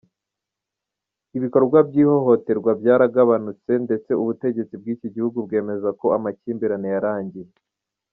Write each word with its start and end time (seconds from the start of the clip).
Ibikorwa 1.37 1.77
by’ihohoterwa 1.89 2.71
byaragabanutse 2.81 3.71
ndetse 3.85 4.11
ubutegetsi 4.21 4.73
bw’iki 4.81 5.07
gihugu 5.15 5.37
bwemeza 5.45 5.89
ko 5.99 6.05
amakimbirane 6.17 6.87
yarangiye. 6.95 7.51